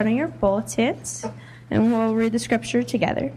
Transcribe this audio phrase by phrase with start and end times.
[0.00, 1.24] on your bulletins,
[1.70, 3.32] and we'll read the scripture together.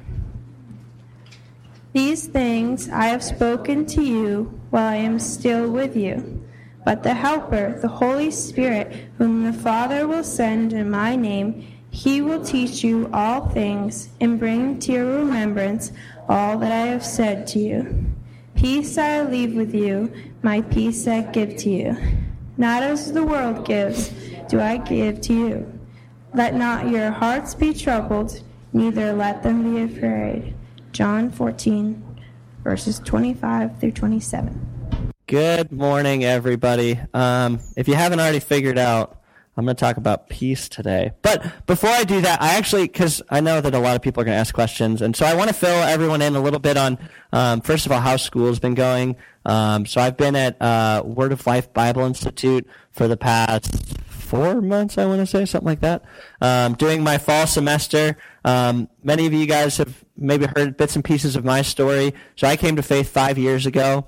[1.94, 6.44] These things I have spoken to you while I am still with you.
[6.84, 12.24] But the Helper, the Holy Spirit, whom the Father will send in my name, he
[12.24, 15.92] will teach you all things and bring to your remembrance
[16.28, 18.04] all that I have said to you.
[18.56, 20.12] Peace I leave with you,
[20.42, 21.96] my peace I give to you.
[22.58, 24.10] Not as the world gives,
[24.50, 25.77] do I give to you.
[26.38, 30.54] Let not your hearts be troubled, neither let them be afraid.
[30.92, 32.22] John 14,
[32.64, 35.12] verses 25 through 27.
[35.26, 37.00] Good morning, everybody.
[37.12, 39.20] Um, if you haven't already figured out,
[39.58, 41.14] I'm going to talk about peace today.
[41.24, 44.22] But before I do that, I actually, because I know that a lot of people
[44.22, 46.60] are going to ask questions, and so I want to fill everyone in a little
[46.60, 47.00] bit on,
[47.34, 49.16] um, first of all, how school's been going.
[49.44, 53.98] Um, so I've been at uh, Word of Life Bible Institute for the past
[54.28, 56.04] four months, I want to say, something like that.
[56.42, 58.18] Um, doing my fall semester.
[58.44, 62.14] Um, many of you guys have maybe heard bits and pieces of my story.
[62.36, 64.08] So I came to faith five years ago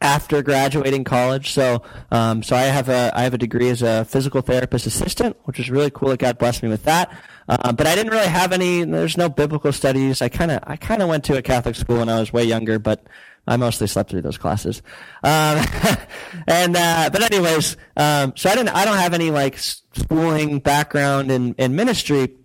[0.00, 1.50] after graduating college.
[1.50, 5.36] So, um, so I have a I have a degree as a physical therapist assistant,
[5.44, 6.10] which is really cool.
[6.10, 7.16] That God blessed me with that.
[7.48, 8.84] Uh, but I didn't really have any.
[8.84, 10.22] There's no biblical studies.
[10.22, 12.44] I kind of I kind of went to a Catholic school when I was way
[12.44, 13.06] younger, but
[13.46, 14.82] I mostly slept through those classes.
[15.24, 15.64] Um,
[16.46, 18.70] and uh, but anyways, um, so I didn't.
[18.70, 22.36] I don't have any like schooling background in in ministry.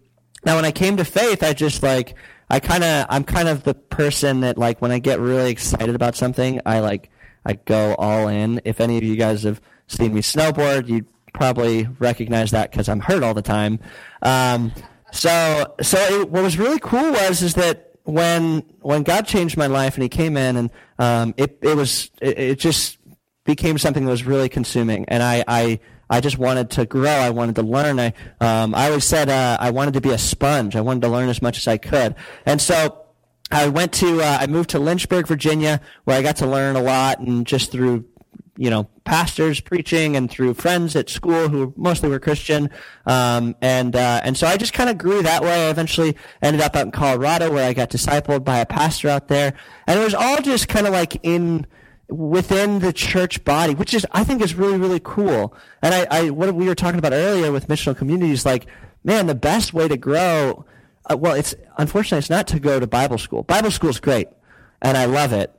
[0.45, 2.15] Now, when I came to faith, I just like
[2.49, 5.93] I kind of I'm kind of the person that like when I get really excited
[5.93, 7.09] about something, I like
[7.45, 8.61] I go all in.
[8.65, 12.99] If any of you guys have seen me snowboard, you probably recognize that because I'm
[12.99, 13.79] hurt all the time.
[14.23, 14.71] Um,
[15.11, 19.67] so so it, what was really cool was is that when when God changed my
[19.67, 22.97] life and He came in and um, it it was it, it, just
[23.43, 27.09] became something that was really consuming and I, I I just wanted to grow.
[27.09, 27.99] I wanted to learn.
[27.99, 30.77] I um, I always said uh, I wanted to be a sponge.
[30.77, 32.15] I wanted to learn as much as I could.
[32.45, 33.05] And so
[33.51, 36.81] I went to uh, I moved to Lynchburg, Virginia, where I got to learn a
[36.81, 38.05] lot and just through
[38.57, 42.69] you know pastors preaching and through friends at school who mostly were Christian,
[43.05, 45.67] um, and uh, and so I just kind of grew that way.
[45.67, 49.27] I eventually ended up out in Colorado where I got discipled by a pastor out
[49.27, 49.53] there,
[49.85, 51.65] and it was all just kind of like in
[52.09, 55.55] within the church body, which is I think is really really cool.
[55.81, 58.67] And I, I what we were talking about earlier with missional communities, like
[59.03, 60.65] man, the best way to grow.
[61.09, 63.43] Uh, well, it's unfortunately it's not to go to Bible school.
[63.43, 64.27] Bible school is great,
[64.81, 65.56] and I love it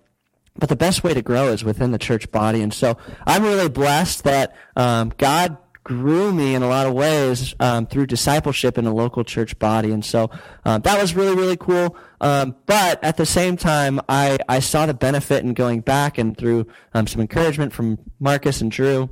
[0.59, 2.61] but the best way to grow is within the church body.
[2.63, 7.55] And so I'm really blessed that um, God grew me in a lot of ways
[7.61, 9.91] um, through discipleship in a local church body.
[9.91, 10.31] And so
[10.65, 11.97] um, that was really, really cool.
[12.21, 16.37] Um, but at the same time, I, I saw the benefit in going back and
[16.37, 19.09] through um, some encouragement from Marcus and Drew.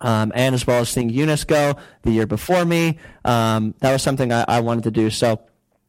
[0.00, 4.32] Um, and as well as seeing Eunice go the year before me, that was something
[4.32, 5.10] I, I wanted to do.
[5.10, 5.40] So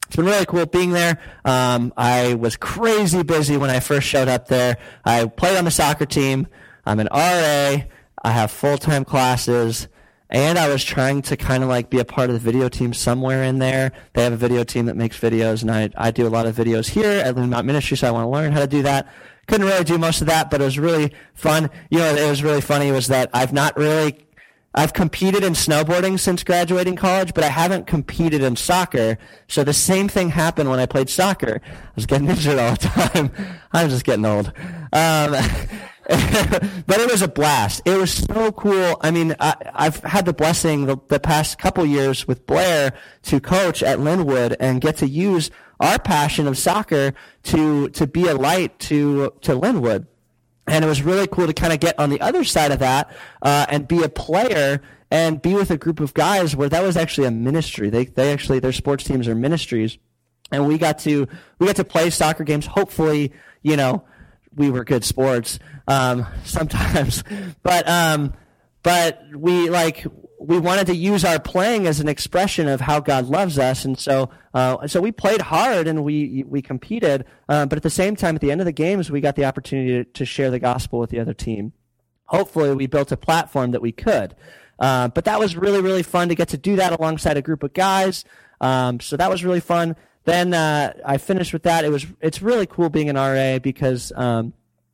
[0.10, 1.20] it's been really cool being there.
[1.46, 4.78] Um, I was crazy busy when I first showed up there.
[5.06, 6.48] I played on the soccer team.
[6.84, 7.84] I'm an RA.
[8.24, 9.88] I have full time classes.
[10.32, 12.92] And I was trying to kind of like be a part of the video team
[12.92, 13.92] somewhere in there.
[14.14, 16.56] They have a video team that makes videos, and I, I do a lot of
[16.56, 19.12] videos here at Loon Mountain Ministry, so I want to learn how to do that.
[19.48, 21.70] Couldn't really do most of that, but it was really fun.
[21.90, 24.28] You know, it was really funny was that I've not really
[24.76, 29.18] I've competed in snowboarding since graduating college, but I haven't competed in soccer.
[29.48, 31.62] So the same thing happened when I played soccer.
[31.66, 33.32] I was getting injured all the time.
[33.72, 34.48] I'm just getting old.
[34.94, 35.32] Um,
[36.10, 37.82] but it was a blast.
[37.86, 38.98] It was so cool.
[39.02, 42.94] I mean, I, have had the blessing the, the past couple years with Blair
[43.24, 47.14] to coach at Linwood and get to use our passion of soccer
[47.44, 50.08] to to be a light to to Linwood.
[50.70, 53.12] And it was really cool to kind of get on the other side of that
[53.42, 54.82] uh, and be a player
[55.12, 57.90] and be with a group of guys where that was actually a ministry.
[57.90, 59.98] They they actually their sports teams are ministries,
[60.52, 61.28] and we got to
[61.58, 62.66] we got to play soccer games.
[62.66, 64.04] Hopefully, you know,
[64.56, 67.24] we were good sports um, sometimes,
[67.64, 68.34] but um,
[68.84, 70.06] but we like
[70.40, 74.00] we wanted to use our playing as an expression of how God loves us, and
[74.00, 77.26] so uh, so we played hard and we we competed.
[77.50, 79.46] Uh, but at the same time, at the end of the games, we got the
[79.46, 81.74] opportunity to, to, share the gospel with the other team.
[82.26, 84.34] Hopefully, we built a platform that we could.
[84.80, 87.62] Uh, but that was really really fun to get to do that alongside a group
[87.64, 88.24] of guys.
[88.62, 89.98] Um, so that was really fun.
[90.24, 91.84] Then uh, I finished with that.
[91.84, 94.54] It was it's really cool being an RA because um,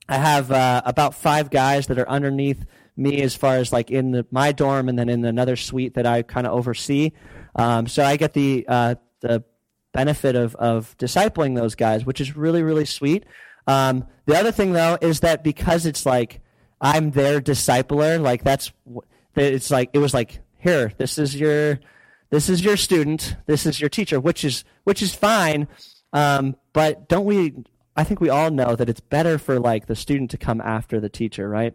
[0.10, 2.66] I have uh, about five guys that are underneath
[2.98, 6.06] me as far as like in the, my dorm and then in another suite that
[6.06, 7.12] I kind of oversee.
[7.56, 9.44] Um, so I get the uh, the
[9.94, 13.26] benefit of of discipling those guys, which is really really sweet.
[13.68, 16.42] Um, the other thing though is that because it's like
[16.82, 18.72] I'm their discipler, like that's
[19.36, 21.80] it's like it was like here, this is your
[22.30, 25.68] this is your student, this is your teacher, which is which is fine.
[26.14, 27.54] Um, but don't we?
[27.96, 31.00] I think we all know that it's better for like the student to come after
[31.00, 31.74] the teacher, right?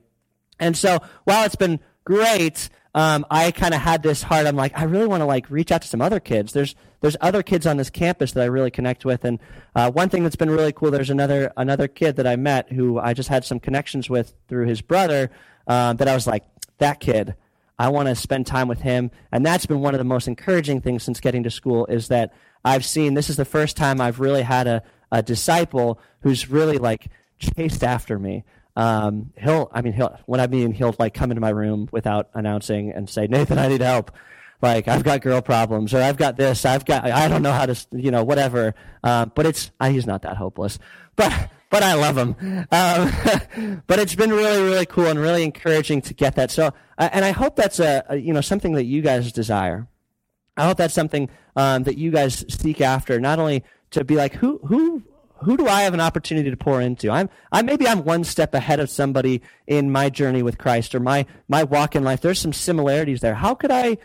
[0.61, 4.47] And so while it's been great, um, I kind of had this heart.
[4.47, 6.53] I'm like, I really want to like reach out to some other kids.
[6.53, 9.39] There's there's other kids on this campus that I really connect with, and
[9.75, 10.91] uh, one thing that's been really cool.
[10.91, 14.67] There's another another kid that I met who I just had some connections with through
[14.67, 15.31] his brother.
[15.67, 16.45] Um, that I was like,
[16.79, 17.37] that kid.
[17.79, 20.81] I want to spend time with him, and that's been one of the most encouraging
[20.81, 21.87] things since getting to school.
[21.87, 22.35] Is that
[22.65, 24.83] I've seen this is the first time I've really had a,
[25.13, 27.09] a disciple who's really like
[27.39, 28.45] chased after me.
[28.77, 32.31] Um, he'll, I mean, he'll, when I mean, he'll like come into my room without
[32.35, 34.13] announcing and say, Nathan, I need help.
[34.63, 37.67] Like, I've got girl problems or I've got this, I've got, I don't know how
[37.67, 38.75] to, you know, whatever.
[39.03, 40.79] Um, but it's, uh, he's not that hopeless,
[41.17, 41.33] but,
[41.71, 42.37] but I love him.
[42.71, 46.51] Um, but it's been really, really cool and really encouraging to get that.
[46.51, 49.89] So, uh, and I hope that's a, a, you know, something that you guys desire.
[50.57, 54.35] I hope that's something um, that you guys seek after, not only to be like,
[54.35, 55.03] who, who,
[55.43, 57.11] who do I have an opportunity to pour into?
[57.11, 61.01] I'm, I maybe I'm one step ahead of somebody in my journey with Christ or
[61.01, 62.21] my my walk in life.
[62.21, 63.35] There's some similarities there.
[63.35, 63.99] How could I,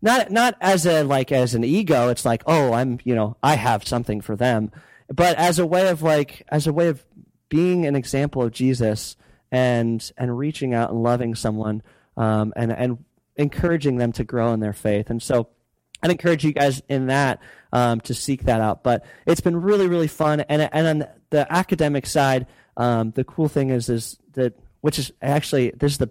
[0.00, 2.08] not not as a like as an ego?
[2.08, 4.70] It's like, oh, I'm you know I have something for them,
[5.08, 7.04] but as a way of like as a way of
[7.48, 9.16] being an example of Jesus
[9.50, 11.82] and and reaching out and loving someone
[12.16, 13.04] um, and and
[13.36, 15.10] encouraging them to grow in their faith.
[15.10, 15.48] And so
[16.02, 17.40] I'd encourage you guys in that
[17.72, 18.82] um, to seek that out.
[18.82, 20.40] But it's been really, really fun.
[20.40, 22.46] And and on the academic side,
[22.76, 26.10] um, the cool thing is is that which is actually this is the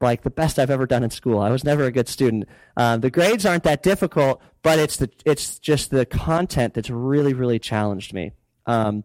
[0.00, 1.40] like the best I've ever done in school.
[1.40, 2.48] I was never a good student.
[2.76, 7.32] Um, the grades aren't that difficult, but it's the it's just the content that's really,
[7.32, 8.32] really challenged me,
[8.66, 9.04] um,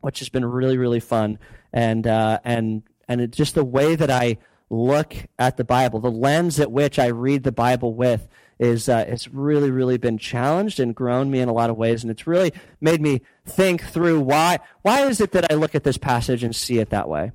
[0.00, 1.38] which has been really, really fun.
[1.72, 4.38] And uh, and and it's just the way that I
[4.70, 8.26] look at the Bible, the lens at which I read the Bible with
[8.60, 12.04] is uh, it's really really been challenged and grown me in a lot of ways
[12.04, 15.82] and it's really made me think through why why is it that I look at
[15.82, 17.32] this passage and see it that way?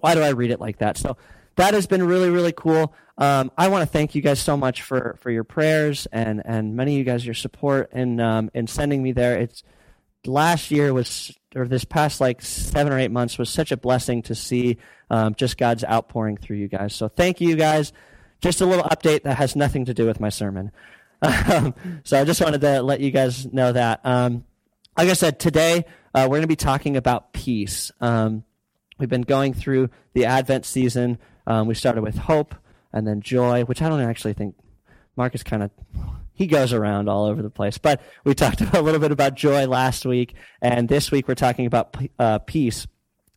[0.00, 0.96] Why do I read it like that?
[0.96, 1.16] So
[1.56, 2.92] that has been really really cool.
[3.16, 6.74] Um, I want to thank you guys so much for for your prayers and and
[6.74, 9.38] many of you guys your support in um, in sending me there.
[9.38, 9.62] It's
[10.26, 14.22] last year was or this past like seven or eight months was such a blessing
[14.22, 14.78] to see
[15.08, 16.94] um, just God's outpouring through you guys.
[16.94, 17.92] So thank you guys
[18.40, 20.72] just a little update that has nothing to do with my sermon.
[21.20, 21.74] Um,
[22.04, 24.00] so I just wanted to let you guys know that.
[24.04, 24.44] Um,
[24.96, 27.90] like I said, today uh, we're going to be talking about peace.
[28.00, 28.44] Um,
[29.00, 31.18] we've been going through the Advent season.
[31.44, 32.54] Um, we started with hope
[32.92, 34.54] and then joy, which I don't actually think
[35.16, 35.70] Marcus kind of
[36.38, 37.78] he goes around all over the place.
[37.78, 41.66] But we talked a little bit about joy last week, and this week we're talking
[41.66, 42.86] about uh, peace.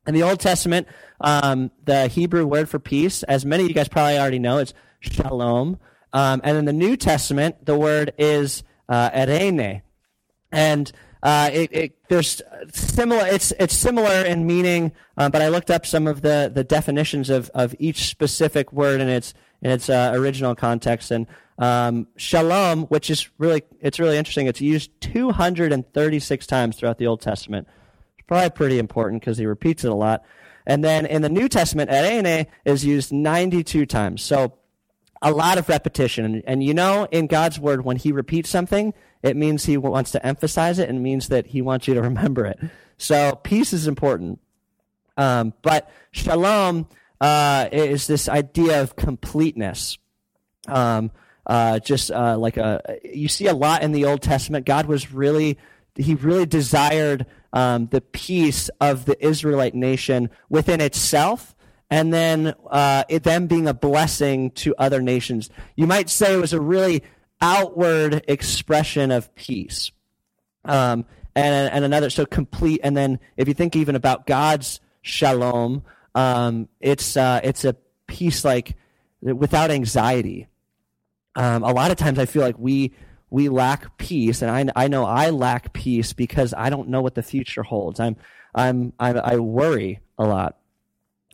[0.08, 0.88] In the Old Testament,
[1.20, 4.74] um, the Hebrew word for peace, as many of you guys probably already know, it's
[5.02, 5.78] shalom.
[6.14, 9.82] Um, and in the New Testament, the word is uh, eirene.
[10.52, 10.92] And
[11.24, 12.42] uh, it, it, there's
[12.74, 13.26] similar.
[13.28, 17.30] It's it's similar in meaning, uh, but I looked up some of the, the definitions
[17.30, 21.12] of, of each specific word in its in its uh, original context.
[21.12, 21.28] And
[21.60, 24.48] um, shalom, which is really it's really interesting.
[24.48, 27.68] It's used 236 times throughout the Old Testament.
[28.18, 30.24] It's probably pretty important because he repeats it a lot.
[30.66, 34.22] And then in the New Testament, eirene is used 92 times.
[34.24, 34.54] So
[35.22, 36.42] a lot of repetition.
[36.48, 40.26] And, you know, in God's word, when he repeats something, it means he wants to
[40.26, 42.60] emphasize it and means that he wants you to remember it.
[42.98, 44.40] So peace is important.
[45.18, 46.88] Um, but shalom
[47.20, 49.98] uh, is this idea of completeness.
[50.68, 51.12] Um,
[51.46, 54.66] uh, just uh, like a, you see a lot in the Old Testament.
[54.66, 55.58] God was really,
[55.96, 61.56] he really desired um, the peace of the Israelite nation within itself
[61.92, 65.50] and then uh, it then being a blessing to other nations.
[65.76, 67.04] You might say it was a really
[67.42, 69.92] outward expression of peace.
[70.64, 71.06] Um,
[71.36, 72.80] and, and another, so complete.
[72.84, 75.84] And then if you think even about God's shalom,
[76.16, 77.76] um, it's, uh, it's a
[78.08, 78.78] peace like
[79.22, 80.48] without anxiety.
[81.36, 82.94] Um, a lot of times I feel like we,
[83.30, 87.16] we lack peace, and I, I know I lack peace because I don't know what
[87.16, 88.00] the future holds.
[88.00, 88.18] I'm,
[88.54, 90.58] I'm, I, I worry a lot.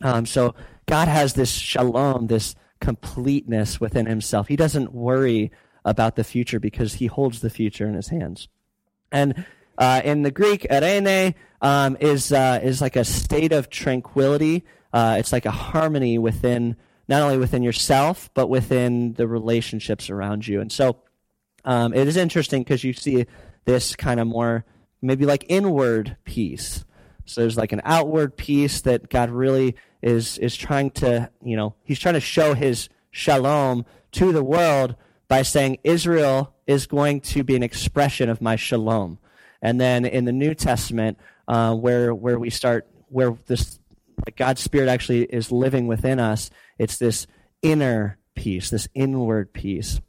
[0.02, 0.54] Um, so
[0.86, 4.48] God has this shalom, this completeness within himself.
[4.48, 5.50] He doesn't worry
[5.84, 8.48] about the future because he holds the future in his hands.
[9.10, 9.44] And
[9.76, 14.64] uh, in the Greek, eirene um, is uh, is like a state of tranquility.
[14.92, 16.76] Uh, it's like a harmony within
[17.08, 20.60] not only within yourself but within the relationships around you.
[20.60, 20.98] And so
[21.64, 23.26] um, it is interesting because you see
[23.64, 24.64] this kind of more
[25.00, 26.84] maybe like inward peace.
[27.28, 31.74] So there's like an outward peace that God really is is trying to, you know,
[31.84, 34.96] he's trying to show his shalom to the world,
[35.28, 39.18] by saying Israel is going to be an expression of my shalom.
[39.60, 43.78] And then in the New Testament, uh, where where we start, where this
[44.26, 47.26] like God's Spirit actually is living within us, it's this
[47.62, 50.00] inner peace, this inward peace,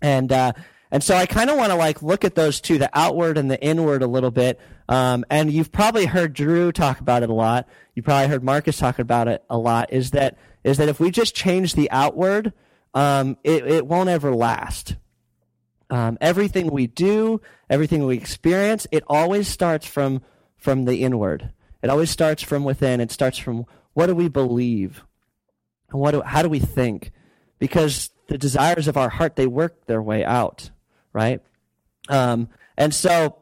[0.00, 0.52] and uh,
[0.94, 3.50] and so I kind of want to like look at those two, the outward and
[3.50, 4.60] the inward, a little bit.
[4.88, 7.68] Um, and you've probably heard Drew talk about it a lot.
[7.96, 9.92] You probably heard Marcus talk about it a lot.
[9.92, 12.52] Is that is that if we just change the outward,
[12.94, 14.94] um, it, it won't ever last.
[15.90, 20.22] Um, everything we do, everything we experience, it always starts from
[20.56, 21.50] from the inward.
[21.82, 23.00] It always starts from within.
[23.00, 25.02] It starts from what do we believe,
[25.90, 27.10] and what do, how do we think,
[27.58, 30.70] because the desires of our heart they work their way out,
[31.14, 31.40] right?
[32.10, 33.38] Um, and so,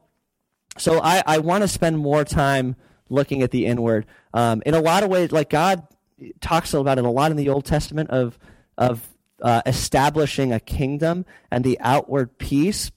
[0.79, 2.77] so I, I want to spend more time
[3.09, 4.07] looking at the inward.
[4.33, 5.85] Um, in a lot of ways, like God
[6.41, 8.39] talks about it a lot in the Old Testament of
[8.79, 9.09] of
[9.43, 12.91] uh, establishing a kingdom and the outward peace.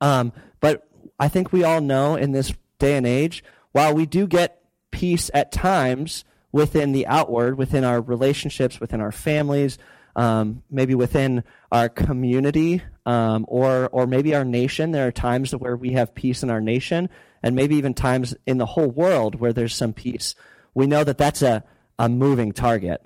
[0.00, 0.86] Um, but
[1.18, 5.30] I think we all know in this day and age, while we do get peace
[5.32, 9.78] at times within the outward, within our relationships, within our families,
[10.16, 14.90] um, maybe within our community, um, or or maybe our nation.
[14.90, 17.08] There are times where we have peace in our nation,
[17.42, 20.34] and maybe even times in the whole world where there's some peace.
[20.74, 21.64] We know that that's a,
[21.98, 23.02] a moving target.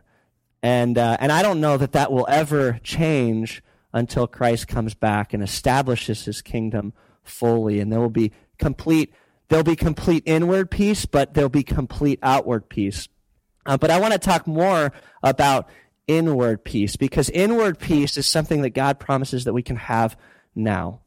[0.63, 5.35] And, uh, and I don't know that that will ever change until Christ comes back
[5.35, 7.81] and establishes his kingdom fully.
[7.81, 9.13] And there will be complete,
[9.49, 13.09] there'll be complete inward peace, but there'll be complete outward peace.
[13.67, 14.93] Uh, but I want to talk more
[15.23, 15.69] about
[16.07, 20.17] inward peace because inward peace is something that God promises that we can have
[20.55, 21.01] now.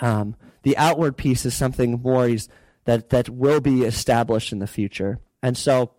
[0.00, 2.28] Um, the outward peace is something more
[2.84, 5.20] that, that will be established in the future.
[5.42, 5.92] And so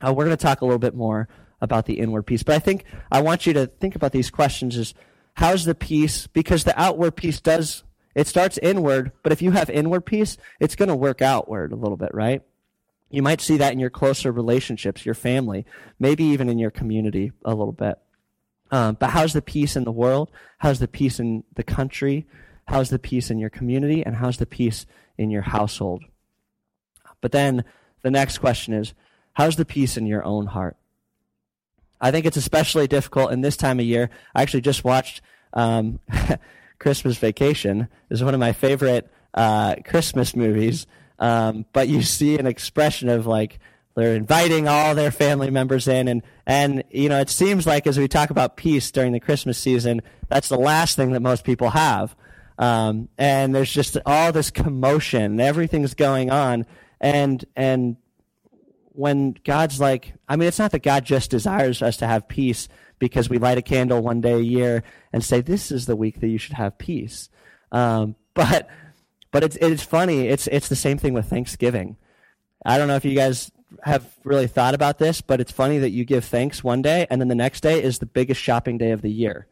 [0.00, 1.28] uh, we're going to talk a little bit more
[1.60, 2.42] about the inward peace.
[2.42, 4.94] But I think I want you to think about these questions is
[5.34, 6.26] how's the peace?
[6.26, 7.84] Because the outward peace does,
[8.14, 11.76] it starts inward, but if you have inward peace, it's going to work outward a
[11.76, 12.42] little bit, right?
[13.10, 15.66] You might see that in your closer relationships, your family,
[15.98, 17.98] maybe even in your community a little bit.
[18.70, 20.30] Um, but how's the peace in the world?
[20.58, 22.26] How's the peace in the country?
[22.68, 24.06] How's the peace in your community?
[24.06, 24.86] And how's the peace
[25.18, 26.04] in your household?
[27.20, 27.64] But then
[28.02, 28.94] the next question is,
[29.32, 30.76] how's the peace in your own heart?
[32.00, 34.08] I think it's especially difficult in this time of year.
[34.34, 35.20] I actually just watched
[35.52, 35.98] um,
[36.78, 37.88] Christmas Vacation.
[38.08, 40.86] is one of my favorite uh, Christmas movies.
[41.20, 43.60] Um, but you see an expression of like
[43.94, 47.98] they're inviting all their family members in, and and you know it seems like as
[47.98, 51.70] we talk about peace during the Christmas season, that's the last thing that most people
[51.70, 52.16] have.
[52.58, 56.66] Um, and there's just all this commotion, everything's going on,
[57.00, 57.96] and and
[58.92, 62.68] when God's like, I mean, it's not that God just desires us to have peace
[62.98, 66.20] because we light a candle one day a year and say, this is the week
[66.20, 67.30] that you should have peace.
[67.72, 68.68] Um, but,
[69.30, 70.28] but it's, it's funny.
[70.28, 71.96] It's, it's the same thing with Thanksgiving.
[72.64, 73.50] I don't know if you guys
[73.82, 77.20] have really thought about this, but it's funny that you give thanks one day and
[77.20, 79.46] then the next day is the biggest shopping day of the year.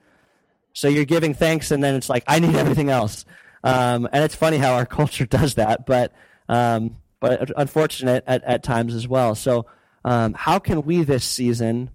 [0.72, 3.24] So you're giving thanks and then it's like, I need everything else.
[3.64, 6.12] Um, and it's funny how our culture does that, but,
[6.48, 9.34] um, but unfortunate at, at times as well.
[9.34, 9.66] So,
[10.04, 11.90] um, how can we this season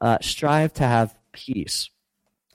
[0.00, 1.90] uh, strive to have peace?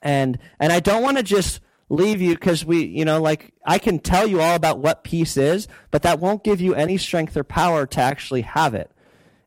[0.02, 1.60] And and I don't want to just
[1.92, 5.36] leave you because we, you know, like I can tell you all about what peace
[5.36, 8.90] is, but that won't give you any strength or power to actually have it.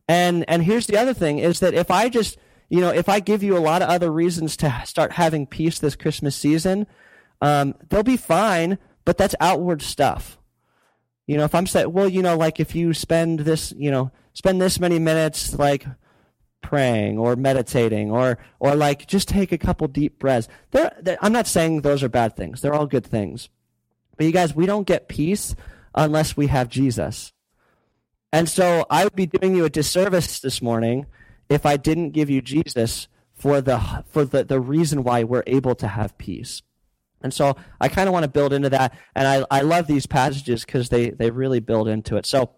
[0.08, 2.38] And and here's the other thing is that if I just,
[2.70, 5.80] you know, if I give you a lot of other reasons to start having peace
[5.80, 6.86] this Christmas season,
[7.42, 10.38] um, they'll be fine, but that's outward stuff.
[11.26, 14.12] You know, if I'm saying, well, you know, like if you spend this, you know,
[14.34, 15.88] spend this many minutes like
[16.66, 20.48] praying or meditating or or like just take a couple deep breaths.
[20.72, 20.92] There,
[21.22, 22.62] I'm not saying those are bad things.
[22.62, 23.50] They're all good things.
[24.18, 25.56] But you guys, we don't get peace
[25.94, 27.34] unless we have Jesus.
[28.34, 31.06] And so I would be doing you a disservice this morning
[31.50, 35.76] if I didn't give you Jesus for the for the, the reason why we're able
[35.76, 36.64] to have peace.
[37.22, 38.98] And so I kind of want to build into that.
[39.16, 42.26] And I, I love these passages because they, they really build into it.
[42.26, 42.52] So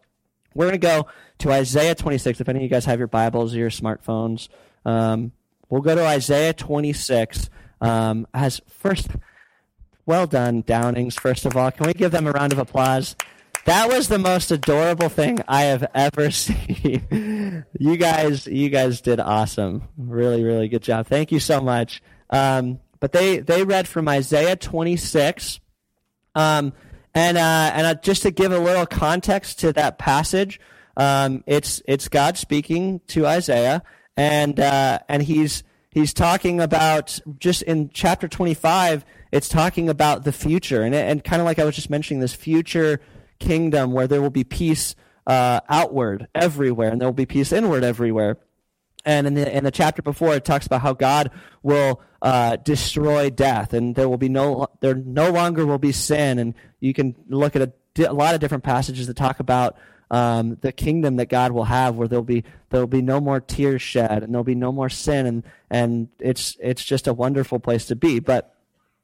[0.58, 1.08] we're going to go
[1.40, 2.42] to Isaiah 26.
[2.42, 4.50] If any of you guys have your Bibles or your smartphones,
[4.86, 5.32] um,
[5.70, 7.50] we'll go to Isaiah 26.
[7.80, 9.10] Um, as first,
[10.08, 11.70] well done, Downings, first of all.
[11.72, 13.16] Can we give them a round of applause?
[13.66, 17.66] That was the most adorable thing I have ever seen.
[17.78, 19.84] you guys, you guys did awesome.
[19.96, 21.06] Really, really good job.
[21.06, 22.02] Thank you so much.
[22.32, 25.60] Um, but they, they read from Isaiah 26.
[26.34, 26.74] Um,
[27.18, 30.60] and uh, and uh, just to give a little context to that passage,
[30.96, 33.82] um, it's it's God speaking to Isaiah,
[34.16, 40.32] and uh, and he's he's talking about just in chapter 25, it's talking about the
[40.32, 40.84] future.
[40.84, 43.02] And, and kind of like I was just mentioning, this future
[43.40, 44.96] kingdom where there will be peace
[45.26, 48.38] uh, outward everywhere and there will be peace inward everywhere.
[49.06, 51.32] And in the, in the chapter before, it talks about how God
[51.64, 56.40] will uh, destroy death, and there will be no there no longer will be sin.
[56.40, 59.78] And you can look at a, a lot of different passages that talk about
[60.10, 63.82] um, the kingdom that God will have, where there'll be there'll be no more tears
[63.82, 67.86] shed, and there'll be no more sin, and and it's it's just a wonderful place
[67.86, 68.20] to be.
[68.20, 68.54] But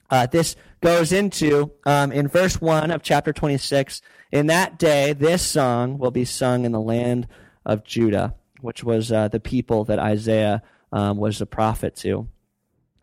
[0.09, 4.01] uh, this goes into um, in verse one of chapter twenty six.
[4.31, 7.27] In that day, this song will be sung in the land
[7.65, 12.29] of Judah which was uh, the people that Isaiah um, was a prophet to.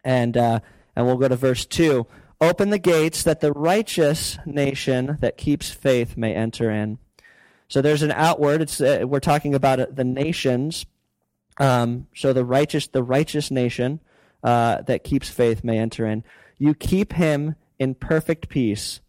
[0.04, 0.60] And, uh,
[0.96, 2.06] and we'll go to verse 2.
[2.40, 6.98] Open the gates that the righteous nation that keeps faith may enter in.
[7.68, 8.62] So there's an outward.
[8.62, 10.86] It's, uh, we're talking about the nations.
[11.58, 14.00] Um, so the righteous, the righteous nation
[14.42, 16.24] uh, that keeps faith may enter in.
[16.58, 19.00] You keep him in perfect peace,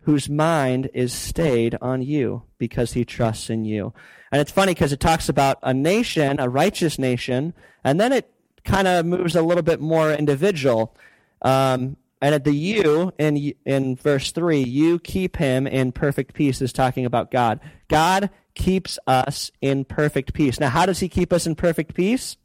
[0.00, 3.92] whose mind is stayed on you because he trusts in you.
[4.32, 7.54] And it's funny because it talks about a nation, a righteous nation,
[7.84, 8.30] and then it
[8.64, 10.96] kind of moves a little bit more individual.
[11.42, 16.60] Um, and at the you in in verse three, you keep him in perfect peace
[16.60, 17.60] is talking about God.
[17.88, 20.60] God keeps us in perfect peace.
[20.60, 22.36] Now, how does he keep us in perfect peace?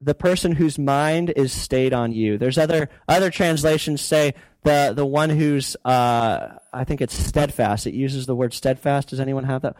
[0.00, 2.38] The person whose mind is stayed on you.
[2.38, 4.34] There's other other translations say
[4.64, 7.86] the the one who's uh, I think it's steadfast.
[7.86, 9.10] It uses the word steadfast.
[9.10, 9.76] Does anyone have that?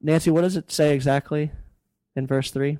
[0.00, 1.52] Nancy, what does it say exactly
[2.16, 2.78] in verse three?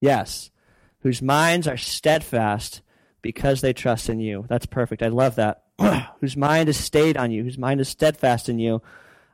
[0.00, 0.50] Yes,
[1.00, 2.82] whose minds are steadfast
[3.22, 4.46] because they trust in you.
[4.48, 5.02] That's perfect.
[5.02, 5.64] I love that.
[6.20, 8.82] whose mind is stayed on you, whose mind is steadfast in you.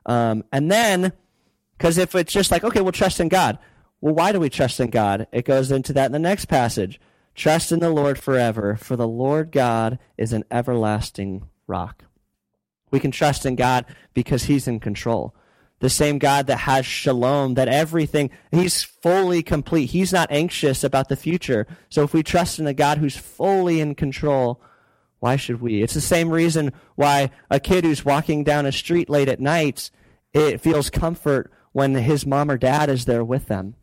[0.05, 1.13] Um, and then,
[1.77, 3.59] because if it's just like, okay, we'll trust in God.
[3.99, 5.27] Well, why do we trust in God?
[5.31, 6.99] It goes into that in the next passage.
[7.35, 12.05] Trust in the Lord forever, for the Lord God is an everlasting rock.
[12.89, 15.35] We can trust in God because He's in control.
[15.79, 19.87] The same God that has shalom, that everything, He's fully complete.
[19.87, 21.67] He's not anxious about the future.
[21.89, 24.61] So if we trust in a God who's fully in control,
[25.19, 25.83] why should we?
[25.83, 29.91] It's the same reason why a kid who's walking down a street late at night,
[30.33, 33.75] it feels comfort when his mom or dad is there with them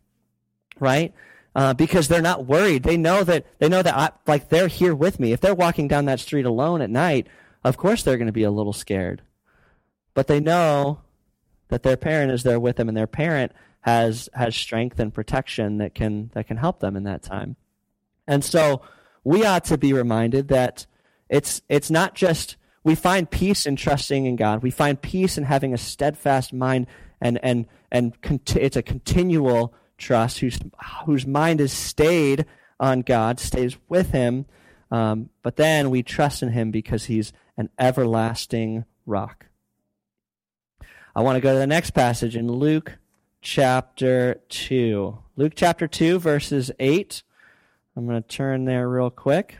[0.79, 1.13] right?
[1.55, 2.83] Uh, because they're not worried.
[2.83, 5.31] They know that they know that I, like they're here with me.
[5.31, 7.27] If they're walking down that street alone at night,
[7.63, 9.21] of course they're going to be a little scared.
[10.13, 11.01] But they know
[11.69, 13.51] that their parent is there with them, and their parent
[13.81, 17.55] has has strength and protection that can that can help them in that time.
[18.27, 18.81] And so
[19.23, 20.85] we ought to be reminded that
[21.29, 24.61] it's it's not just we find peace in trusting in God.
[24.61, 26.87] We find peace in having a steadfast mind,
[27.19, 30.59] and and and conti- it's a continual trust, whose,
[31.05, 32.45] whose mind is stayed
[32.79, 34.45] on God, stays with Him.
[34.91, 39.47] Um, but then we trust in Him because He's an everlasting rock.
[41.17, 42.97] I want to go to the next passage in Luke
[43.41, 45.17] chapter 2.
[45.37, 47.23] Luke chapter 2, verses 8.
[47.95, 49.55] I'm going to turn there real quick.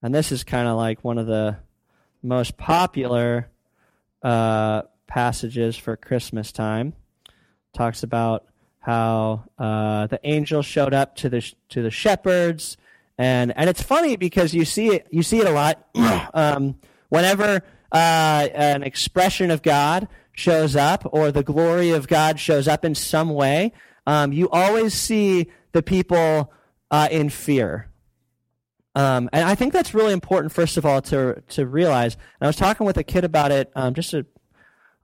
[0.00, 1.56] And this is kind of like one of the
[2.22, 3.50] most popular
[4.22, 6.92] uh, passages for Christmas time.
[7.72, 8.44] Talks about
[8.78, 12.76] how uh, the angel showed up to the to the shepherds,
[13.18, 15.84] and and it's funny because you see it you see it a lot
[16.34, 22.68] um, whenever uh, an expression of God shows up or the glory of God shows
[22.68, 23.72] up in some way.
[24.06, 26.52] Um, you always see the people
[26.90, 27.88] uh, in fear.
[28.94, 32.14] Um, and I think that's really important, first of all, to to realize.
[32.14, 34.26] And I was talking with a kid about it um, just a,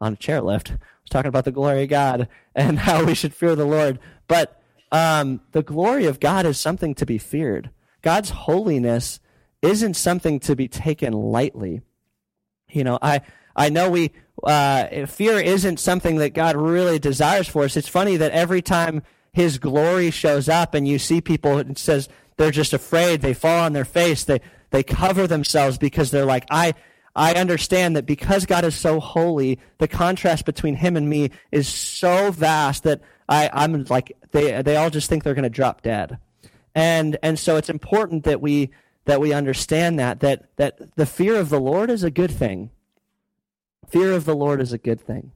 [0.00, 3.34] on a chairlift I was talking about the glory of God and how we should
[3.34, 3.98] fear the Lord.
[4.26, 7.70] But um, the glory of God is something to be feared.
[8.02, 9.20] God's holiness
[9.60, 11.82] isn't something to be taken lightly.
[12.74, 13.22] You know, I
[13.56, 17.76] I know we uh, fear isn't something that God really desires for us.
[17.76, 22.08] It's funny that every time His glory shows up and you see people, it says
[22.36, 23.20] they're just afraid.
[23.20, 24.24] They fall on their face.
[24.24, 26.74] They they cover themselves because they're like, I
[27.16, 31.68] I understand that because God is so holy, the contrast between him and me is
[31.68, 35.82] so vast that I, I'm like they they all just think they're going to drop
[35.82, 36.18] dead,
[36.74, 38.70] and and so it's important that we
[39.04, 42.70] that we understand that that that the fear of the Lord is a good thing.
[43.88, 45.32] Fear of the Lord is a good thing,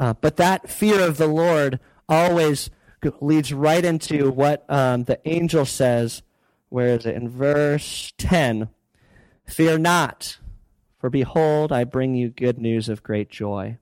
[0.00, 2.70] uh, but that fear of the Lord always
[3.20, 6.22] leads right into what um, the angel says.
[6.68, 8.68] Where is it in verse ten?
[9.46, 10.38] Fear not
[10.98, 13.78] for behold, I bring you good news of great joy.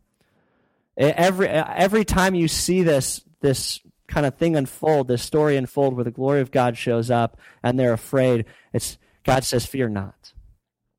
[0.98, 6.04] Every, every time you see this, this kind of thing unfold, this story unfold where
[6.04, 10.32] the glory of God shows up and they're afraid, it's, God says, Fear not.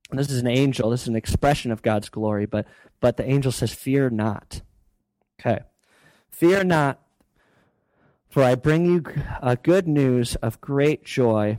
[0.10, 0.90] And this is an angel.
[0.90, 2.66] This is an expression of God's glory, but,
[3.00, 4.62] but the angel says, Fear not.
[5.40, 5.60] Okay.
[6.30, 7.00] Fear not,
[8.30, 9.04] for I bring you
[9.42, 11.58] a uh, good news of great joy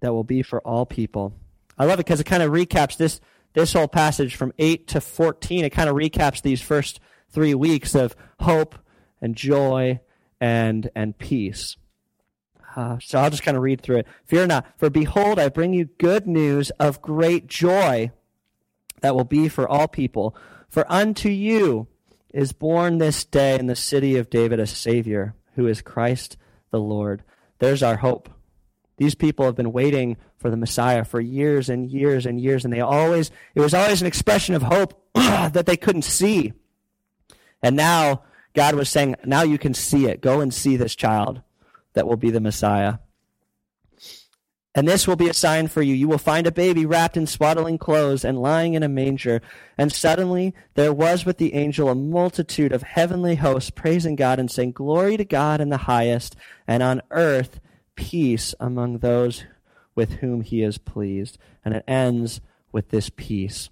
[0.00, 1.32] that will be for all people.
[1.78, 3.20] I love it because it kind of recaps this
[3.54, 5.64] this whole passage from 8 to 14.
[5.64, 7.00] It kind of recaps these first
[7.30, 8.74] three weeks of hope
[9.22, 9.98] and joy
[10.40, 11.76] and and peace.
[12.74, 14.06] Uh, so I'll just kind of read through it.
[14.26, 18.10] Fear not, for behold, I bring you good news of great joy
[19.00, 20.36] that will be for all people.
[20.68, 21.86] For unto you
[22.34, 26.36] is born this day in the city of David a Savior, who is Christ
[26.70, 27.22] the Lord.
[27.60, 28.28] There's our hope.
[28.98, 32.72] These people have been waiting for the Messiah for years and years and years, and
[32.72, 36.52] they always, it was always an expression of hope that they couldn't see.
[37.62, 38.22] And now
[38.56, 40.22] God was saying, now you can see it.
[40.22, 41.42] Go and see this child
[41.92, 42.94] that will be the Messiah.
[44.74, 45.94] And this will be a sign for you.
[45.94, 49.42] You will find a baby wrapped in swaddling clothes and lying in a manger.
[49.76, 54.50] And suddenly there was with the angel a multitude of heavenly hosts praising God and
[54.50, 56.34] saying, Glory to God in the highest,
[56.66, 57.60] and on earth
[57.94, 59.44] peace among those
[59.94, 61.36] with whom he is pleased.
[61.62, 62.40] And it ends
[62.72, 63.68] with this peace.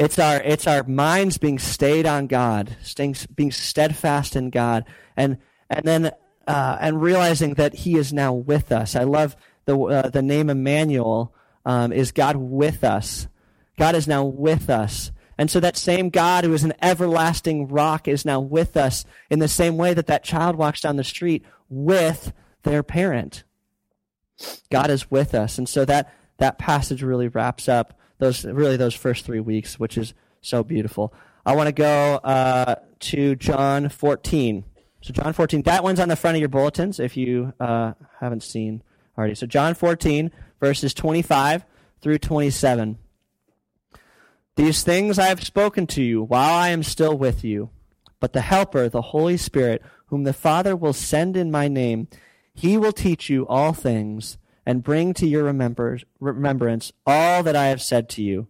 [0.00, 4.84] It's our, it's our minds being stayed on God, staying, being steadfast in God.
[5.16, 6.12] And, and then
[6.50, 8.96] uh, and realizing that He is now with us.
[8.96, 9.36] I love
[9.66, 11.32] the uh, the name Emmanuel
[11.64, 13.28] um, is God with us.
[13.78, 15.12] God is now with us.
[15.38, 19.38] And so that same God who is an everlasting rock is now with us in
[19.38, 22.32] the same way that that child walks down the street with
[22.64, 23.44] their parent.
[24.70, 25.56] God is with us.
[25.56, 29.98] And so that, that passage really wraps up those, really those first three weeks, which
[29.98, 31.12] is so beautiful.
[31.44, 34.64] I want to go uh, to John 14.
[35.02, 38.42] So John 14, that one's on the front of your bulletins if you uh, haven't
[38.42, 38.82] seen
[39.16, 39.34] already.
[39.34, 40.30] So John 14,
[40.60, 41.64] verses 25
[42.00, 42.98] through 27.
[44.56, 47.70] These things I have spoken to you while I am still with you.
[48.20, 52.08] But the Helper, the Holy Spirit, whom the Father will send in my name,
[52.52, 57.82] he will teach you all things and bring to your remembrance all that I have
[57.82, 58.48] said to you.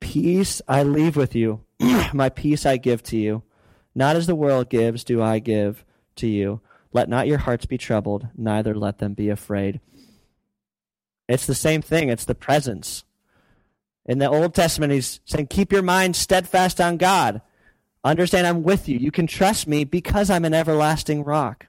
[0.00, 1.64] Peace I leave with you,
[2.12, 3.42] my peace I give to you.
[3.94, 5.84] Not as the world gives, do I give
[6.16, 6.60] to you.
[6.92, 9.80] Let not your hearts be troubled, neither let them be afraid.
[11.28, 13.04] It's the same thing, it's the presence.
[14.04, 17.42] In the Old Testament, he's saying, Keep your mind steadfast on God.
[18.04, 18.98] Understand I'm with you.
[18.98, 21.66] You can trust me because I'm an everlasting rock.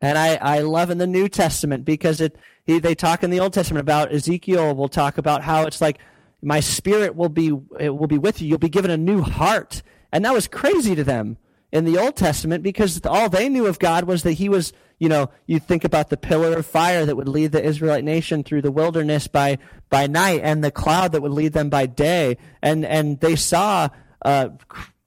[0.00, 3.40] And I, I love in the New Testament because it he, they talk in the
[3.40, 5.98] Old Testament about Ezekiel will talk about how it's like
[6.42, 8.48] my spirit will be it will be with you.
[8.48, 9.82] You'll be given a new heart
[10.12, 11.36] and that was crazy to them
[11.72, 15.08] in the Old Testament because all they knew of God was that he was, you
[15.08, 18.62] know, you think about the pillar of fire that would lead the Israelite nation through
[18.62, 19.58] the wilderness by,
[19.88, 22.38] by night and the cloud that would lead them by day.
[22.60, 23.88] And, and they saw
[24.24, 24.48] uh,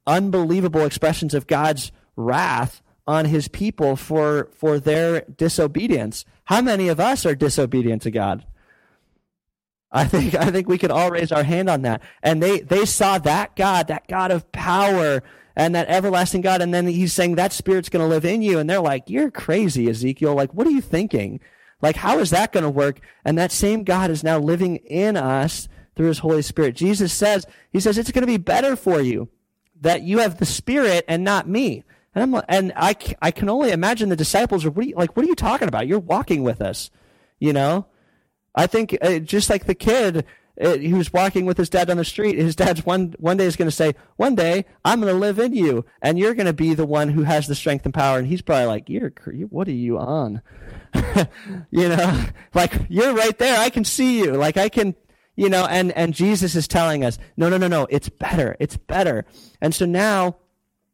[0.08, 6.26] unbelievable expressions of God's wrath on his people for, for their disobedience.
[6.46, 8.46] How many of us are disobedient to God?
[9.96, 12.02] I think I think we could all raise our hand on that.
[12.24, 15.22] And they they saw that God, that God of power
[15.56, 18.58] and that everlasting God, and then he's saying that spirit's going to live in you,
[18.58, 20.34] and they're like, "You're crazy, Ezekiel!
[20.34, 21.40] Like, what are you thinking?
[21.80, 25.16] Like, how is that going to work?" And that same God is now living in
[25.16, 26.76] us through His Holy Spirit.
[26.76, 29.30] Jesus says, He says it's going to be better for you
[29.82, 31.84] that you have the Spirit and not me.
[32.16, 35.16] And I'm and I I can only imagine the disciples are what are you, like,
[35.16, 35.88] what are you talking about?
[35.88, 36.92] You're walking with us,
[37.40, 37.88] you know.
[38.56, 40.26] I think uh, just like the kid
[40.62, 42.38] uh, was walking with his dad on the street.
[42.38, 45.40] His dad's one one day is going to say, "One day I'm going to live
[45.40, 48.20] in you, and you're going to be the one who has the strength and power."
[48.20, 49.14] And he's probably like, "You're
[49.50, 50.42] what are you on?"
[51.72, 53.60] you know, like you're right there.
[53.60, 54.34] I can see you.
[54.34, 54.96] Like I can,
[55.36, 55.66] you know.
[55.66, 57.88] And and Jesus is telling us, "No, no, no, no.
[57.90, 58.56] It's better.
[58.60, 59.26] It's better."
[59.60, 60.38] And so now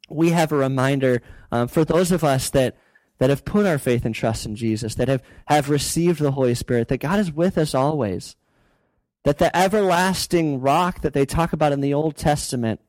[0.10, 2.76] we have a reminder um, for those of us that
[3.19, 6.56] that have put our faith and trust in Jesus, that have, have received the Holy
[6.56, 8.36] Spirit, that God is with us always.
[9.26, 12.80] That the everlasting rock that they talk about in the Old Testament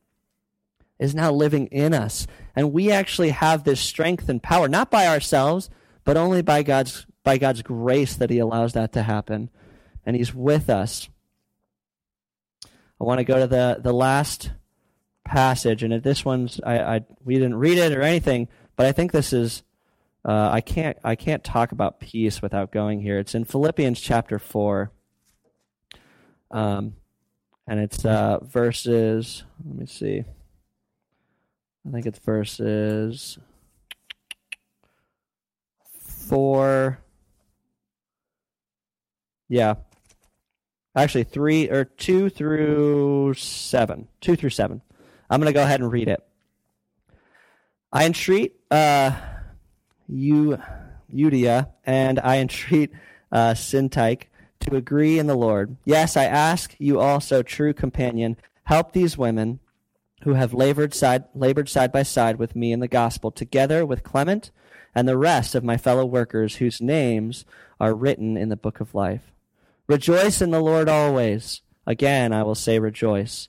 [1.01, 2.29] is now living in us.
[2.55, 5.69] And we actually have this strength and power, not by ourselves,
[6.05, 9.51] but only by God's, by God's grace that He allows that to happen.
[10.07, 11.09] And He's with us.
[12.65, 14.53] I want to go to the, the last
[15.31, 19.13] passage, and this one's I, I we didn't read it or anything, but I think
[19.13, 19.63] this is
[20.25, 23.19] uh, I can't I can't talk about peace without going here.
[23.19, 24.91] It's in Philippians chapter four,
[26.51, 26.95] um,
[27.69, 29.45] and it's uh, verses.
[29.65, 30.25] Let me see.
[31.87, 33.39] I think it's verses
[35.95, 36.99] four.
[39.49, 39.77] Yeah.
[40.97, 44.09] Actually, three or two through seven.
[44.21, 44.83] Two through seven.
[45.31, 46.23] I'm going to go ahead and read it.
[47.93, 49.13] I entreat uh,
[50.09, 50.59] you,
[51.13, 52.91] Euodia, and I entreat
[53.33, 54.25] uh, Syntyche
[54.61, 55.77] to agree in the Lord.
[55.85, 59.61] Yes, I ask you also, true companion, help these women
[60.23, 64.03] who have labored side, labored side by side with me in the gospel, together with
[64.03, 64.51] Clement
[64.95, 67.45] and the rest of my fellow workers whose names
[67.79, 69.33] are written in the book of life.
[69.87, 71.63] Rejoice in the Lord always.
[71.87, 73.49] Again, I will say rejoice.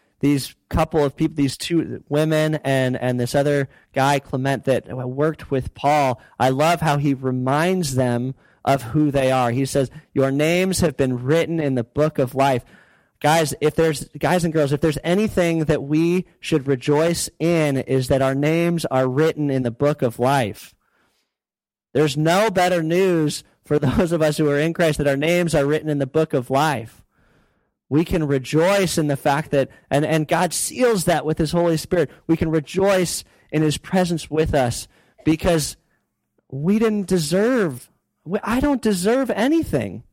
[0.21, 4.95] these couple of people, these two women and, and this other guy, Clement, that uh,
[4.95, 9.51] worked with Paul, I love how he reminds them of who they are.
[9.51, 12.63] He says, Your names have been written in the book of life.
[13.19, 18.07] Guys, if there's, guys and girls, if there's anything that we should rejoice in, is
[18.07, 20.73] that our names are written in the book of life.
[21.93, 25.55] There's no better news for those of us who are in Christ that our names
[25.55, 27.00] are written in the book of life.
[27.91, 31.75] We can rejoice in the fact that, and, and God seals that with His Holy
[31.75, 32.09] Spirit.
[32.25, 34.87] We can rejoice in His presence with us
[35.25, 35.75] because
[36.49, 37.91] we didn't deserve,
[38.41, 40.03] I don't deserve anything.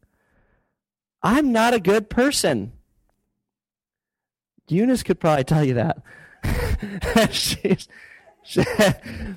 [1.23, 2.73] I'm not a good person.
[4.67, 6.03] Eunice could probably tell you that.
[7.33, 7.87] She's,
[8.43, 8.65] she,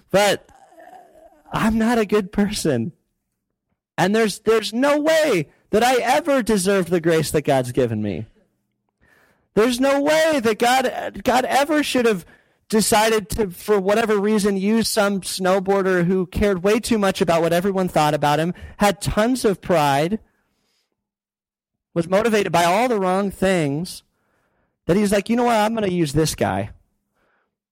[0.09, 0.49] but
[1.53, 2.93] I'm not a good person.
[3.99, 8.25] And there's, there's no way that I ever deserved the grace that God's given me.
[9.53, 12.25] There's no way that God, God ever should have
[12.69, 17.51] decided to, for whatever reason, use some snowboarder who cared way too much about what
[17.51, 20.19] everyone thought about him, had tons of pride,
[21.93, 24.03] was motivated by all the wrong things,
[24.85, 26.69] that he's like, you know what, I'm going to use this guy.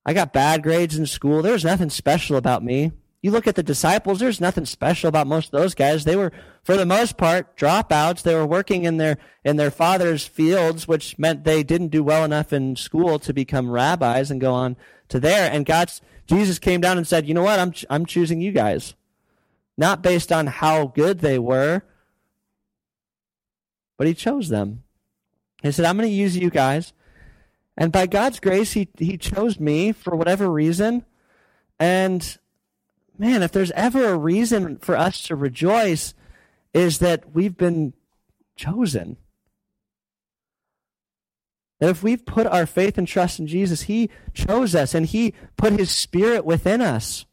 [0.06, 1.42] I got bad grades in school.
[1.42, 2.92] There's nothing special about me.
[3.21, 6.05] You look at the disciples, there's nothing special about most of those guys.
[6.05, 6.32] They were,
[6.63, 8.21] for the most part, dropouts.
[8.21, 12.23] They were working in their, in their father's fields, which meant they didn't do well
[12.23, 14.77] enough in school to become rabbis and go on
[15.10, 15.51] to there.
[15.51, 17.60] And God's, Jesus came down and said, you know what?
[17.60, 18.93] I'm, I'm choosing you guys.
[19.77, 21.82] Not based on how good they were,
[23.97, 24.84] but he chose them.
[25.62, 26.93] He said, I'm going to use you guys.
[27.75, 31.05] And by God's grace, he, he chose me for whatever reason.
[31.79, 32.38] And
[33.19, 36.13] man, if there's ever a reason for us to rejoice,
[36.73, 37.93] is that we've been
[38.55, 39.17] chosen.
[41.79, 45.34] That if we've put our faith and trust in Jesus, He chose us and He
[45.58, 47.25] put His Spirit within us.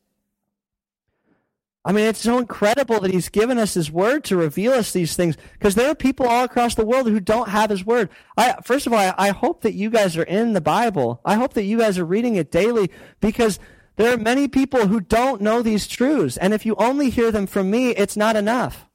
[1.84, 5.14] I mean, it's so incredible that He's given us His Word to reveal us these
[5.14, 8.08] things because there are people all across the world who don't have His Word.
[8.36, 11.20] I, first of all, I, I hope that you guys are in the Bible.
[11.24, 13.60] I hope that you guys are reading it daily because
[13.96, 17.46] there are many people who don't know these truths, and if you only hear them
[17.46, 18.86] from me, it's not enough.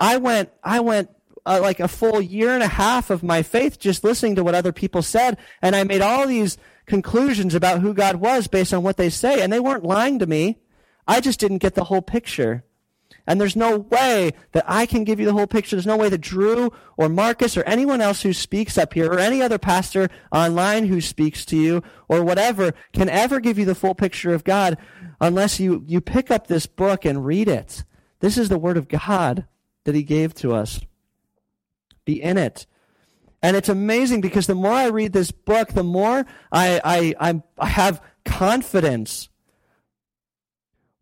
[0.00, 1.10] I went, I went
[1.46, 4.54] uh, like a full year and a half of my faith just listening to what
[4.54, 8.82] other people said, and I made all these conclusions about who God was based on
[8.82, 10.58] what they say, and they weren't lying to me.
[11.06, 12.64] I just didn't get the whole picture.
[13.28, 15.76] And there's no way that I can give you the whole picture.
[15.76, 19.18] There's no way that Drew or Marcus or anyone else who speaks up here or
[19.18, 23.74] any other pastor online who speaks to you or whatever can ever give you the
[23.74, 24.78] full picture of God
[25.20, 27.84] unless you, you pick up this book and read it.
[28.20, 29.46] This is the Word of God
[29.84, 30.80] that He gave to us.
[32.06, 32.66] Be in it.
[33.42, 37.42] And it's amazing because the more I read this book, the more I, I, I,
[37.58, 39.28] I have confidence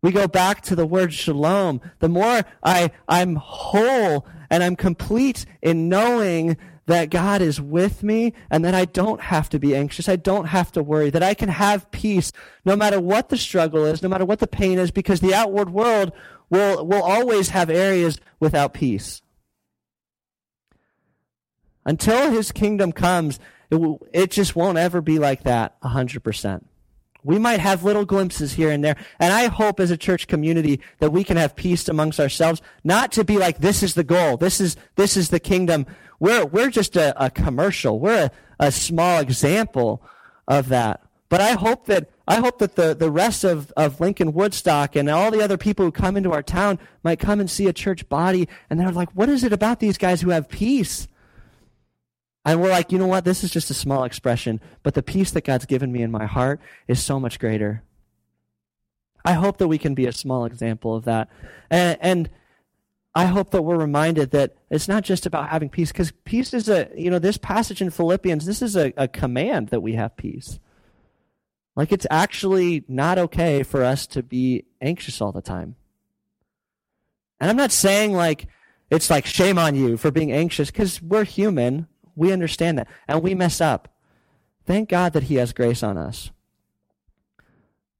[0.01, 1.81] we go back to the word shalom.
[1.99, 8.33] The more I, I'm whole and I'm complete in knowing that God is with me
[8.49, 10.07] and that I don't have to be anxious.
[10.07, 12.31] I don't have to worry, that I can have peace
[12.63, 15.69] no matter what the struggle is, no matter what the pain is, because the outward
[15.69, 16.13] world
[16.49, 19.21] will, will always have areas without peace.
[21.85, 26.63] Until his kingdom comes, it, will, it just won't ever be like that 100%.
[27.27, 28.95] We might have little glimpses here and there.
[29.19, 33.11] And I hope as a church community that we can have peace amongst ourselves, not
[33.11, 34.37] to be like, this is the goal.
[34.37, 35.85] This is, this is the kingdom.
[36.19, 37.99] We're, we're just a, a commercial.
[37.99, 38.31] We're a,
[38.67, 40.01] a small example
[40.47, 41.01] of that.
[41.29, 45.09] But I hope that I hope that the, the rest of, of Lincoln Woodstock and
[45.09, 48.07] all the other people who come into our town might come and see a church
[48.09, 51.07] body and they're like, what is it about these guys who have peace?
[52.47, 53.25] And we're like, you know what?
[53.25, 56.25] This is just a small expression, but the peace that God's given me in my
[56.25, 57.83] heart is so much greater.
[59.25, 61.29] I hope that we can be a small example of that.
[61.69, 62.29] And, and
[63.13, 66.69] I hope that we're reminded that it's not just about having peace, because peace is
[66.69, 70.15] a, you know, this passage in Philippians, this is a, a command that we have
[70.15, 70.57] peace.
[71.75, 75.75] Like it's actually not okay for us to be anxious all the time.
[77.41, 78.47] And I'm not saying like
[78.89, 81.87] it's like shame on you for being anxious because we're human.
[82.17, 82.89] We understand that.
[83.07, 83.87] And we mess up.
[84.65, 86.31] Thank God that He has grace on us.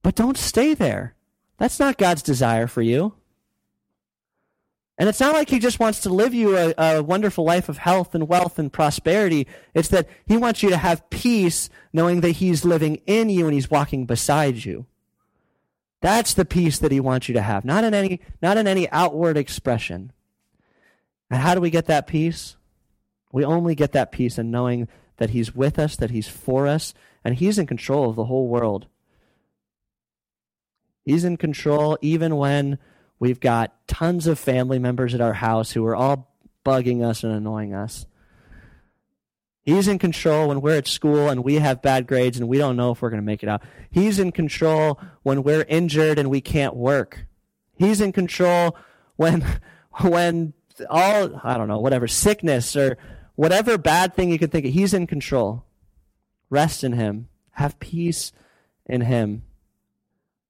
[0.02, 1.16] But don't stay there.
[1.58, 3.14] That's not God's desire for you.
[4.98, 7.78] And it's not like he just wants to live you a, a, wonderful life of
[7.78, 9.46] health and wealth and prosperity.
[9.76, 13.54] It's that he wants you to have peace knowing that he's living in you and
[13.54, 14.88] he's walking beside you.
[16.02, 18.90] That's the peace that he wants you to have, not in any, not in any
[18.90, 20.12] outward expression.
[21.30, 22.56] And how do we get that peace?
[23.32, 24.88] We only get that peace in knowing
[25.18, 28.48] that he's with us, that he's for us, and he's in control of the whole
[28.48, 28.88] world.
[31.04, 32.80] He's in control even when
[33.20, 36.34] we've got tons of family members at our house who are all
[36.66, 38.06] bugging us and annoying us.
[39.64, 42.78] He's in control when we're at school and we have bad grades and we don't
[42.78, 43.64] know if we're going to make it out.
[43.90, 47.26] He's in control when we're injured and we can't work.
[47.78, 48.78] He's in control
[49.18, 49.46] when
[50.02, 50.54] when
[50.90, 52.98] all I don't know, whatever sickness or
[53.38, 55.64] whatever bad thing you could think of, he's in control.
[56.50, 57.30] Rest in him.
[57.52, 58.34] Have peace
[58.86, 59.44] in him.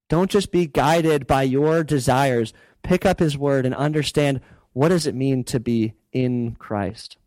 [0.09, 2.53] Don't just be guided by your desires.
[2.81, 4.41] Pick up his word and understand
[4.73, 7.17] what does it mean to be in Christ.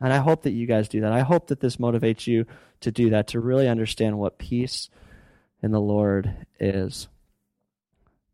[0.00, 1.12] And I hope that you guys do that.
[1.12, 2.44] I hope that this motivates you
[2.80, 4.90] to do that, to really understand what peace
[5.62, 7.08] in the Lord is.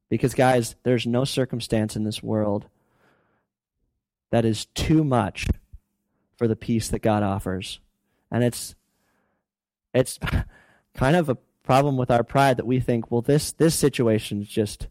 [0.09, 2.67] Because, guys, there's no circumstance in this world
[4.33, 5.47] that is too much
[6.43, 7.79] for the peace that God offers.
[8.29, 8.75] And it's
[9.95, 10.19] it's
[10.97, 14.49] kind of a problem with our pride that we think, well, this this situation is
[14.49, 14.89] just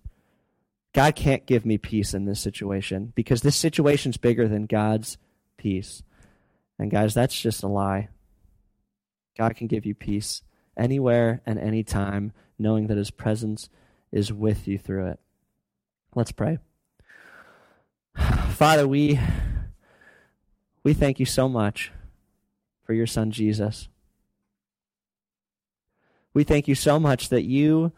[0.93, 5.17] God can't give me peace in this situation because this situation's bigger than God's
[5.57, 6.03] peace.
[6.79, 8.07] And guys, that's just a lie.
[9.37, 10.43] God can give you peace
[10.77, 13.67] anywhere and anytime, knowing that his presence
[14.09, 15.19] is with you through it.
[16.15, 16.59] Let's pray.
[18.51, 19.19] Father, we
[20.83, 21.91] we thank you so much
[22.83, 23.87] for your son Jesus.
[26.33, 27.91] We thank you so much that you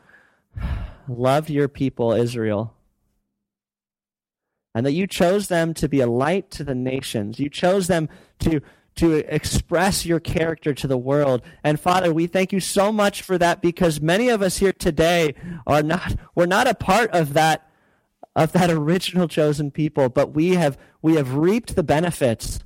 [1.08, 2.74] loved your people, Israel,
[4.74, 7.39] and that you chose them to be a light to the nations.
[7.39, 8.62] You chose them to,
[8.96, 11.43] to express your character to the world.
[11.63, 15.36] And Father, we thank you so much for that because many of us here today
[15.67, 17.69] are not, we're not a part of that,
[18.36, 22.60] of that original chosen people, but we have, we have reaped the benefits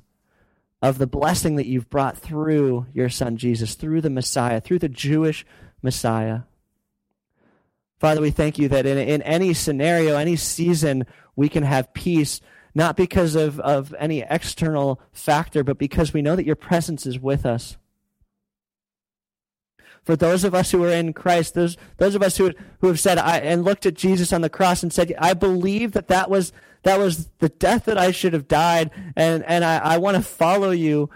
[0.80, 4.88] of the blessing that you've brought through your son Jesus, through the Messiah, through the
[4.88, 5.44] Jewish
[5.82, 6.40] Messiah.
[7.98, 12.40] Father, we thank you that in, in any scenario, any season, we can have peace,
[12.74, 17.18] not because of, of any external factor, but because we know that your presence is
[17.18, 17.76] with us.
[20.08, 22.98] For those of us who are in Christ, those, those of us who, who have
[22.98, 26.30] said, I, and looked at Jesus on the cross and said, I believe that that
[26.30, 26.50] was
[26.84, 30.22] that was the death that I should have died, and, and I, I want to
[30.22, 31.10] follow you.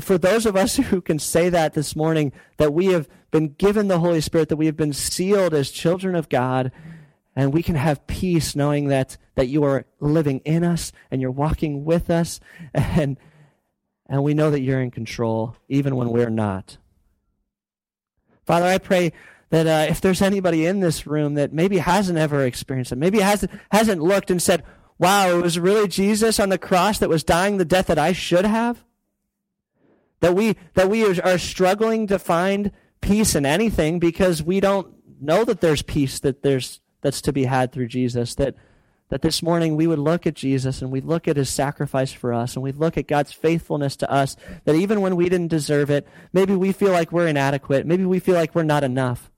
[0.00, 3.86] For those of us who can say that this morning, that we have been given
[3.86, 6.72] the Holy Spirit, that we have been sealed as children of God,
[7.36, 11.30] and we can have peace knowing that, that you are living in us and you're
[11.30, 12.40] walking with us,
[12.74, 13.16] and,
[14.08, 16.78] and we know that you're in control even when we're not.
[18.44, 19.12] Father, I pray
[19.50, 23.20] that uh, if there's anybody in this room that maybe hasn't ever experienced it, maybe
[23.20, 24.64] hasn't, hasn't looked and said,
[24.98, 28.12] wow, it was really Jesus on the cross that was dying the death that I
[28.12, 28.84] should have?
[30.20, 35.44] That we, that we are struggling to find peace in anything because we don't know
[35.44, 38.34] that there's peace that there's, that's to be had through Jesus.
[38.36, 38.54] That,
[39.10, 42.32] that this morning we would look at Jesus and we'd look at his sacrifice for
[42.32, 44.36] us and we'd look at God's faithfulness to us.
[44.64, 48.18] That even when we didn't deserve it, maybe we feel like we're inadequate, maybe we
[48.18, 49.30] feel like we're not enough.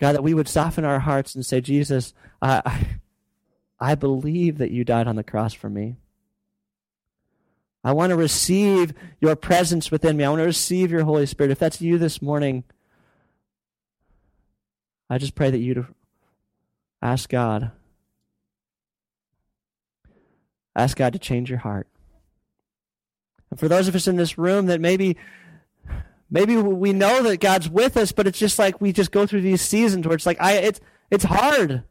[0.00, 2.86] God, that we would soften our hearts and say, Jesus, I,
[3.78, 5.96] I believe that you died on the cross for me.
[7.84, 10.24] I want to receive your presence within me.
[10.24, 11.52] I want to receive your Holy Spirit.
[11.52, 12.64] If that's you this morning,
[15.10, 15.86] I just pray that you
[17.02, 17.70] ask God.
[20.76, 21.88] Ask God to change your heart.
[23.50, 25.16] And for those of us in this room that maybe
[26.30, 29.42] maybe we know that God's with us, but it's just like we just go through
[29.42, 31.84] these seasons where it's like I it's it's hard.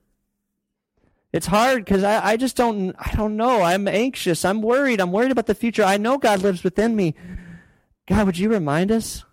[1.32, 3.62] It's hard because I, I just don't I don't know.
[3.62, 4.44] I'm anxious.
[4.44, 5.00] I'm worried.
[5.00, 5.84] I'm worried about the future.
[5.84, 7.16] I know God lives within me.
[8.08, 9.24] God, would you remind us?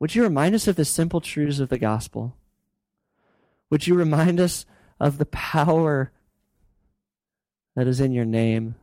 [0.00, 2.34] Would you remind us of the simple truths of the gospel?
[3.70, 4.66] Would you remind us
[4.98, 6.10] of the power
[7.76, 8.74] that is in your name?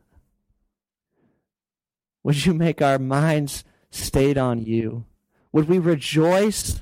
[2.28, 5.06] Would you make our minds stayed on you?
[5.54, 6.82] Would we rejoice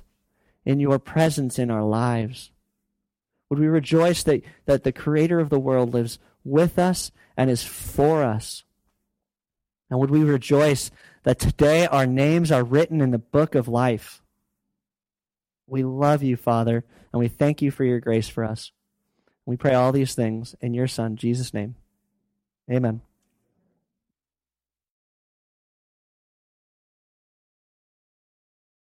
[0.65, 2.49] in your presence in our lives?
[3.51, 7.63] Would we rejoice that, that the Creator of the world lives with us and is
[7.63, 8.63] for us?
[9.91, 10.89] And would we rejoice
[11.21, 14.23] that today our names are written in the book of life?
[15.67, 18.71] We love you, Father, and we thank you for your grace for us.
[19.45, 21.75] We pray all these things in your Son, Jesus' name.
[22.67, 23.01] Amen.